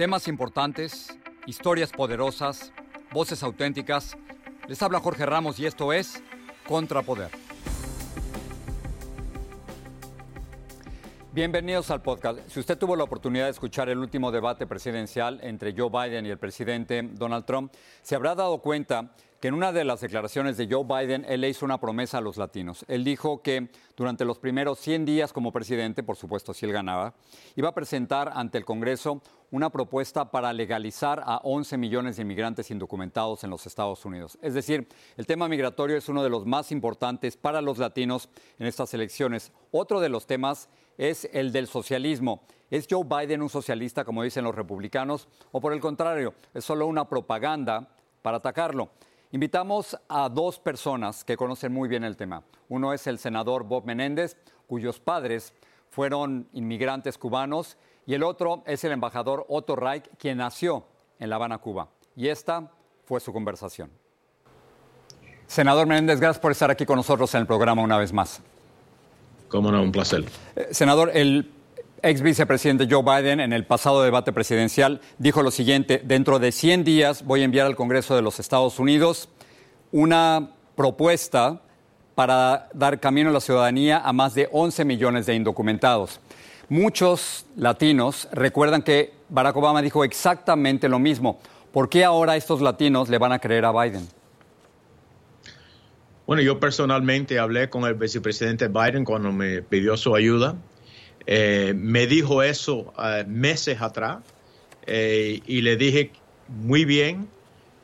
[0.00, 2.72] Temas importantes, historias poderosas,
[3.12, 4.16] voces auténticas.
[4.66, 6.22] Les habla Jorge Ramos y esto es
[6.66, 7.39] Contrapoder.
[11.32, 12.40] Bienvenidos al podcast.
[12.48, 16.30] Si usted tuvo la oportunidad de escuchar el último debate presidencial entre Joe Biden y
[16.30, 20.68] el presidente Donald Trump, se habrá dado cuenta que en una de las declaraciones de
[20.68, 22.84] Joe Biden, él le hizo una promesa a los latinos.
[22.88, 27.14] Él dijo que durante los primeros 100 días como presidente, por supuesto si él ganaba,
[27.54, 32.70] iba a presentar ante el Congreso una propuesta para legalizar a 11 millones de inmigrantes
[32.70, 34.38] indocumentados en los Estados Unidos.
[34.42, 34.86] Es decir,
[35.16, 39.52] el tema migratorio es uno de los más importantes para los latinos en estas elecciones.
[39.70, 40.68] Otro de los temas
[41.00, 42.42] es el del socialismo.
[42.70, 46.86] ¿Es Joe Biden un socialista, como dicen los republicanos, o por el contrario, es solo
[46.86, 47.88] una propaganda
[48.20, 48.90] para atacarlo?
[49.32, 52.42] Invitamos a dos personas que conocen muy bien el tema.
[52.68, 55.54] Uno es el senador Bob Menéndez, cuyos padres
[55.88, 60.84] fueron inmigrantes cubanos, y el otro es el embajador Otto Reich, quien nació
[61.18, 61.88] en La Habana, Cuba.
[62.14, 62.70] Y esta
[63.06, 63.90] fue su conversación.
[65.46, 68.42] Senador Menéndez, gracias por estar aquí con nosotros en el programa una vez más.
[69.50, 70.24] Cómo no, un placer.
[70.54, 71.50] Eh, senador, el
[72.02, 76.84] ex vicepresidente Joe Biden en el pasado debate presidencial dijo lo siguiente, dentro de 100
[76.84, 79.28] días voy a enviar al Congreso de los Estados Unidos
[79.92, 81.60] una propuesta
[82.14, 86.20] para dar camino a la ciudadanía a más de 11 millones de indocumentados.
[86.68, 91.40] Muchos latinos recuerdan que Barack Obama dijo exactamente lo mismo.
[91.72, 94.08] ¿Por qué ahora estos latinos le van a creer a Biden?
[96.30, 100.54] Bueno, yo personalmente hablé con el vicepresidente Biden cuando me pidió su ayuda.
[101.26, 104.18] Eh, me dijo eso eh, meses atrás
[104.86, 106.12] eh, y le dije,
[106.46, 107.28] muy bien,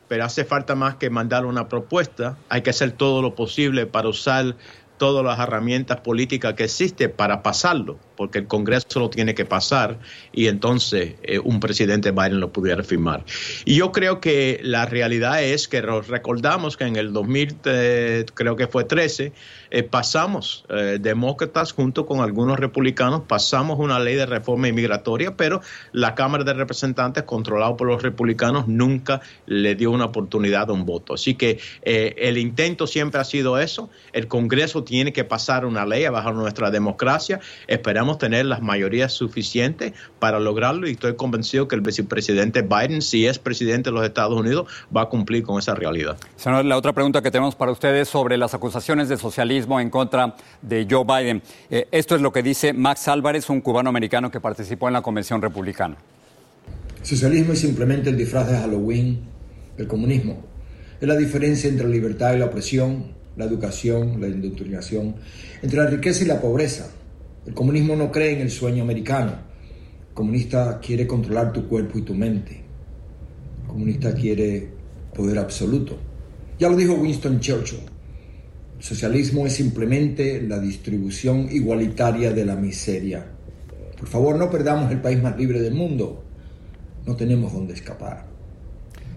[0.07, 4.07] pero hace falta más que mandar una propuesta, hay que hacer todo lo posible para
[4.07, 4.55] usar
[4.97, 9.99] todas las herramientas políticas que existen para pasarlo porque el Congreso lo tiene que pasar
[10.33, 13.23] y entonces eh, un presidente Biden lo pudiera firmar.
[13.63, 18.55] Y yo creo que la realidad es que recordamos que en el 2000, eh, creo
[18.55, 19.31] que fue 13,
[19.69, 20.65] eh, pasamos,
[20.99, 25.61] demócratas junto con algunos republicanos, pasamos una ley de reforma inmigratoria, pero
[25.91, 30.85] la Cámara de Representantes, controlada por los republicanos, nunca le dio una oportunidad a un
[30.85, 31.13] voto.
[31.13, 33.89] Así que el intento siempre ha sido eso.
[34.13, 37.39] El Congreso tiene que pasar una ley a bajar nuestra democracia.
[37.67, 43.27] Esperamos tener las mayorías suficientes para lograrlo y estoy convencido que el vicepresidente Biden, si
[43.27, 46.17] es presidente de los Estados Unidos, va a cumplir con esa realidad.
[46.37, 50.35] Senador, la otra pregunta que tenemos para ustedes sobre las acusaciones de socialismo en contra
[50.61, 51.41] de Joe Biden.
[51.69, 55.01] Eh, esto es lo que dice Max Álvarez, un cubano americano que participó en la
[55.01, 55.97] Convención Republicana.
[57.01, 59.19] socialismo es simplemente el disfraz de Halloween
[59.77, 60.43] del comunismo.
[60.99, 65.15] Es la diferencia entre la libertad y la opresión, la educación, la indoctrinación,
[65.61, 66.89] entre la riqueza y la pobreza,
[67.47, 69.31] el comunismo no cree en el sueño americano.
[70.09, 72.61] El comunista quiere controlar tu cuerpo y tu mente.
[73.61, 74.67] El comunista quiere
[75.15, 75.97] poder absoluto.
[76.59, 77.79] Ya lo dijo Winston Churchill.
[78.77, 83.25] El socialismo es simplemente la distribución igualitaria de la miseria.
[83.97, 86.23] Por favor, no perdamos el país más libre del mundo.
[87.05, 88.25] No tenemos dónde escapar.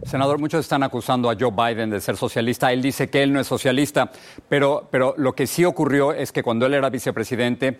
[0.05, 2.73] Senador, muchos están acusando a Joe Biden de ser socialista.
[2.73, 4.11] Él dice que él no es socialista,
[4.49, 7.79] pero, pero lo que sí ocurrió es que cuando él era vicepresidente,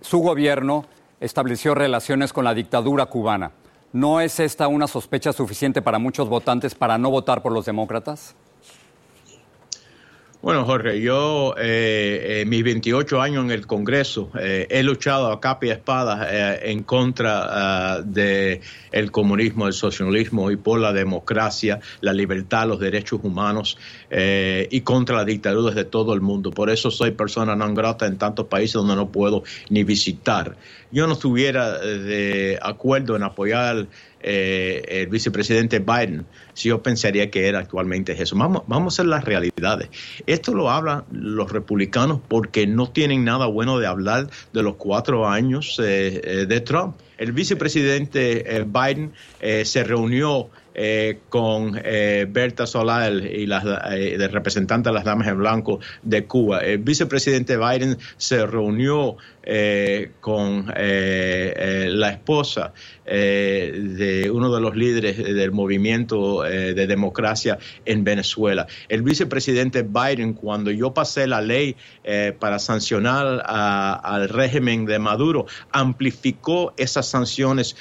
[0.00, 0.84] su gobierno
[1.20, 3.52] estableció relaciones con la dictadura cubana.
[3.92, 8.34] ¿No es esta una sospecha suficiente para muchos votantes para no votar por los demócratas?
[10.40, 15.66] Bueno, Jorge, yo eh, mis 28 años en el Congreso eh, he luchado a capa
[15.66, 18.60] y espada eh, en contra uh, de
[18.92, 23.78] el comunismo, el socialismo y por la democracia, la libertad, los derechos humanos
[24.10, 26.52] eh, y contra las dictaduras de todo el mundo.
[26.52, 30.54] Por eso soy persona non grata en tantos países donde no puedo ni visitar.
[30.92, 33.88] Yo no estuviera de acuerdo en apoyar
[34.20, 38.36] eh, el vicepresidente Biden, si yo pensaría que era actualmente eso.
[38.36, 39.88] Vamos, a ver las realidades.
[40.26, 45.28] Esto lo hablan los republicanos porque no tienen nada bueno de hablar de los cuatro
[45.28, 46.96] años eh, eh de Trump.
[47.16, 49.12] El vicepresidente Biden
[49.64, 50.50] se reunió
[51.28, 56.60] con Berta Solar y las eh, representante de las damas en blanco de Cuba.
[56.60, 59.16] El vicepresidente Biden se reunió
[59.50, 62.72] eh, con la esposa
[63.06, 68.66] de uno de los líderes del movimiento de democracia en Venezuela.
[68.88, 71.76] El vicepresidente Biden, cuando yo pasé la ley
[72.38, 77.76] para sancionar al régimen de Maduro, amplificó esas sanciones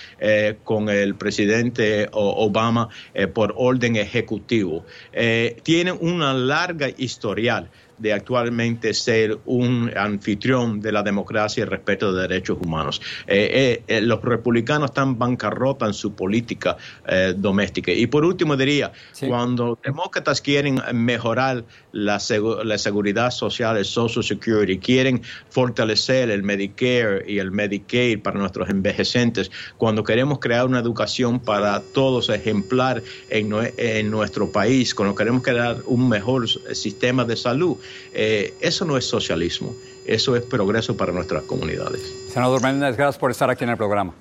[0.63, 4.85] con el presidente Obama eh, por orden ejecutivo.
[5.11, 11.69] Eh, tienen una larga historial de actualmente ser un anfitrión de la democracia y el
[11.69, 13.01] respeto de derechos humanos.
[13.25, 16.77] Eh, eh, los republicanos están bancarrota en su política
[17.07, 17.91] eh, doméstica.
[17.91, 19.27] Y por último diría, sí.
[19.27, 26.43] cuando demócratas quieren mejorar la, seg la, seguridad social, el Social Security, quieren fortalecer el
[26.43, 33.01] Medicare y el Medicaid para nuestros envejecientes, cuando queremos crear una educación para todos ejemplar
[33.29, 37.77] en, en nuestro país, cuando queremos crear un mejor sistema de salud,
[38.13, 39.75] eh, eso no es socialismo,
[40.06, 42.01] eso es progreso para nuestras comunidades.
[42.31, 44.13] Senador Méndez, gracias por estar aquí en el programa.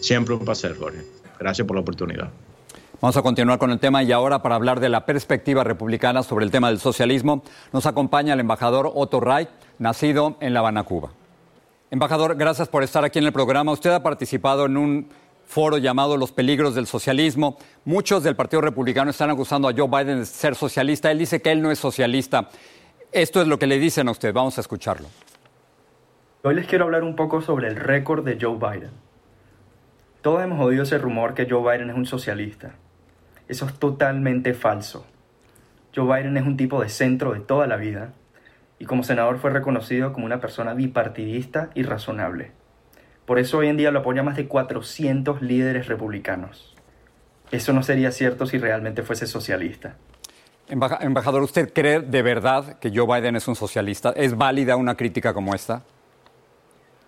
[0.00, 1.04] Siempre un placer, Jorge.
[1.38, 2.30] Gracias por la oportunidad.
[3.00, 6.44] Vamos a continuar con el tema y ahora para hablar de la perspectiva republicana sobre
[6.44, 9.48] el tema del socialismo nos acompaña el embajador Otto Wright,
[9.78, 11.10] nacido en La Habana, Cuba.
[11.92, 13.70] Embajador, gracias por estar aquí en el programa.
[13.70, 15.08] Usted ha participado en un
[15.48, 17.56] foro llamado Los peligros del socialismo.
[17.86, 21.10] Muchos del Partido Republicano están acusando a Joe Biden de ser socialista.
[21.10, 22.50] Él dice que él no es socialista.
[23.10, 24.32] Esto es lo que le dicen a usted.
[24.32, 25.08] Vamos a escucharlo.
[26.42, 28.90] Hoy les quiero hablar un poco sobre el récord de Joe Biden.
[30.20, 32.74] Todos hemos oído ese rumor que Joe Biden es un socialista.
[33.48, 35.06] Eso es totalmente falso.
[35.96, 38.12] Joe Biden es un tipo de centro de toda la vida
[38.78, 42.52] y como senador fue reconocido como una persona bipartidista y razonable.
[43.28, 46.74] Por eso hoy en día lo apoya más de 400 líderes republicanos.
[47.50, 49.98] Eso no sería cierto si realmente fuese socialista.
[50.66, 54.14] Embajador, ¿usted cree de verdad que Joe Biden es un socialista?
[54.16, 55.84] ¿Es válida una crítica como esta?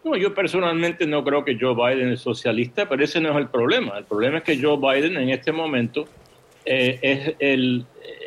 [0.05, 3.49] No, yo personalmente no creo que Joe Biden es socialista, pero ese no es el
[3.49, 3.96] problema.
[3.96, 6.05] El problema es que Joe Biden en este momento
[6.67, 7.87] eh, es el,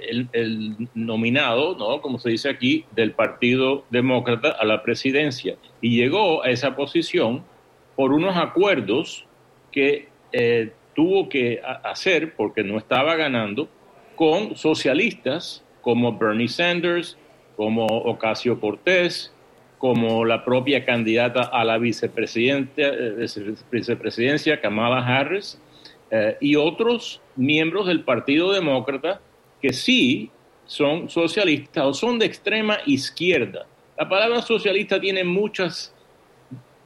[0.10, 2.02] el, el, nominado, ¿no?
[2.02, 5.58] como se dice aquí, del Partido Demócrata a la presidencia.
[5.80, 7.44] Y llegó a esa posición
[7.96, 9.26] por unos acuerdos
[9.72, 13.68] que eh, tuvo que hacer, porque no estaba ganando,
[14.16, 17.18] con socialistas como Bernie Sanders,
[17.56, 19.34] como Ocasio Cortés,
[19.78, 25.60] como la propia candidata a la vicepresidencia, Kamala Harris,
[26.10, 29.20] eh, y otros miembros del Partido Demócrata
[29.62, 30.32] que sí
[30.66, 33.66] son socialistas o son de extrema izquierda.
[33.98, 35.94] La palabra socialista tiene muchas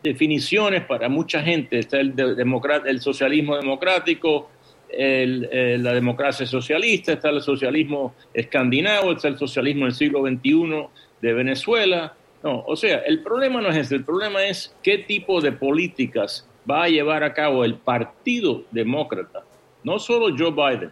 [0.08, 1.80] definiciones para mucha gente.
[1.80, 4.50] Está el, el socialismo democrático,
[4.90, 10.88] el, la democracia socialista, está el socialismo escandinavo, está el socialismo del siglo XXI
[11.22, 12.16] de Venezuela.
[12.44, 16.48] No, o sea, el problema no es ese, el problema es qué tipo de políticas
[16.70, 19.44] va a llevar a cabo el Partido Demócrata,
[19.84, 20.92] no solo Joe Biden.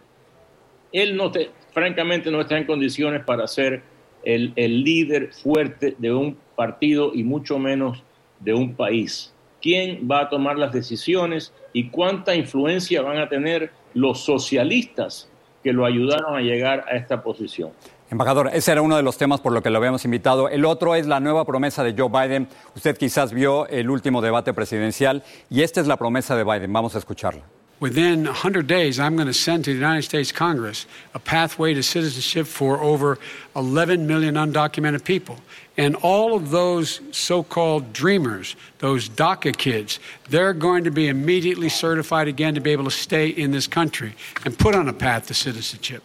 [0.92, 3.82] Él no te, francamente no está en condiciones para ser
[4.24, 8.02] el líder fuerte de un partido y mucho menos
[8.40, 9.32] de un país.
[9.60, 15.28] ¿Quién va a tomar las decisiones y cuánta influencia van a tener los socialistas
[15.62, 17.70] que lo ayudaron a llegar a esta posición?
[18.08, 20.48] Embajador, ese era uno de los temas por lo que lo habíamos invitado.
[20.48, 22.48] El otro es la nueva promesa de Joe Biden.
[22.76, 26.72] Usted quizás vio el último debate presidencial y esta es la promesa de Biden.
[26.72, 27.42] Vamos a escucharla.
[27.78, 31.82] Within 100 days, I'm going to send to the United States Congress a pathway to
[31.82, 33.18] citizenship for over
[33.54, 35.40] 11 million undocumented people.
[35.76, 41.68] And all of those so called dreamers, those DACA kids, they're going to be immediately
[41.68, 44.14] certified again to be able to stay in this country
[44.46, 46.02] and put on a path to citizenship.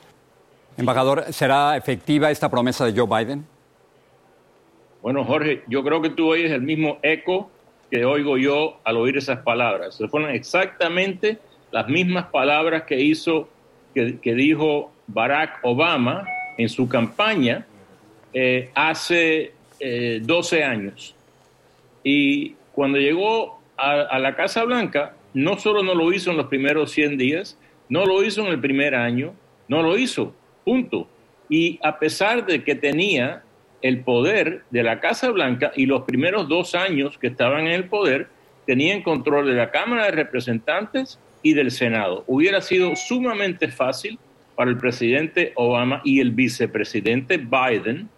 [0.78, 3.46] Embajador, ¿será efectiva esta promesa de Joe Biden?
[5.02, 7.50] Bueno, Jorge, yo creo que tú oyes el mismo eco
[7.90, 9.96] que oigo yo al oír esas palabras.
[9.96, 11.40] Se Fueron exactamente
[11.72, 13.50] las mismas palabras que hizo,
[13.94, 16.26] que, dijo Barack Obama
[16.58, 17.66] en su campaña
[18.34, 21.16] eh, hace 12 eh, años.
[22.04, 26.48] Y cuando llegó a, a, la Casa Blanca, no solo no lo hizo en los
[26.48, 27.58] primeros 100 días,
[27.90, 29.34] no lo hizo en el primer año,
[29.68, 31.08] no lo hizo, punto.
[31.50, 33.44] Y a pesar de que tenía
[33.82, 37.86] el poder de la Casa Blanca y los primeros dos años que estaban en el
[37.86, 38.28] poder,
[38.66, 42.24] tenían control de la Cámara de Representantes y del Senado.
[42.28, 44.20] Hubiera sido sumamente fácil
[44.56, 48.10] para el presidente Obama y el vicepresidente Biden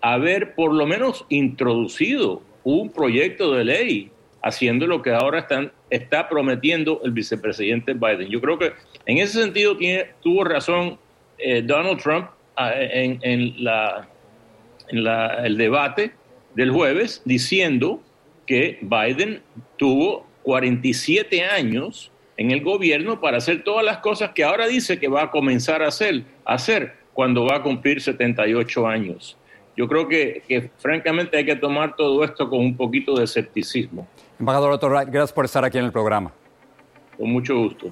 [0.00, 4.10] haber por lo menos introducido un proyecto de ley
[4.42, 8.28] haciendo lo que ahora están, está prometiendo el vicepresidente Biden.
[8.28, 8.72] Yo creo que
[9.06, 10.98] en ese sentido tiene, tuvo razón
[11.38, 13.56] eh, Donald Trump ah, en, el
[15.56, 16.12] debate
[16.54, 18.00] del jueves diciendo
[18.46, 19.42] que Biden
[19.76, 25.08] tuvo 47 años en el gobierno para hacer todas las cosas que ahora dice que
[25.08, 29.36] va a comenzar a hacer, a hacer cuando va a cumplir 78 años.
[29.76, 34.06] Yo creo que, que francamente hay que tomar todo esto con un poquito de escepticismo.
[34.38, 36.32] Embajador Otto Wright, gracias por estar aquí en el programa.
[37.16, 37.90] Con mucho gusto.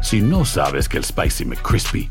[0.00, 2.10] Si no sabes que el Spicy McCrispy